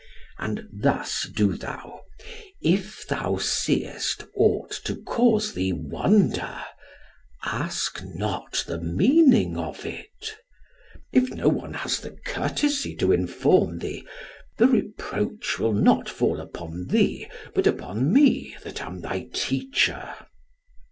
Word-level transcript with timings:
And 0.39 0.67
thus 0.73 1.29
do 1.31 1.53
thou. 1.55 2.01
If 2.59 3.07
thou 3.07 3.37
seest 3.37 4.25
aught 4.33 4.71
to 4.85 4.95
cause 4.95 5.53
thee 5.53 5.73
wonder, 5.73 6.59
ask 7.45 8.01
not 8.15 8.63
the 8.65 8.79
meaning 8.79 9.57
of 9.57 9.85
it; 9.85 10.37
if 11.11 11.29
no 11.29 11.49
one 11.49 11.75
has 11.75 11.99
the 11.99 12.17
courtesy 12.25 12.95
to 12.95 13.11
inform 13.11 13.77
thee, 13.77 14.03
the 14.57 14.65
reproach 14.67 15.59
will 15.59 15.73
not 15.75 16.09
fall 16.09 16.39
upon 16.41 16.87
thee, 16.87 17.27
but 17.53 17.67
upon 17.67 18.11
me 18.11 18.55
that 18.63 18.81
am 18.81 19.01
thy 19.01 19.27
teacher." 19.31 20.15